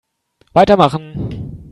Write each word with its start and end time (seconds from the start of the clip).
Weitermachen! 0.53 1.63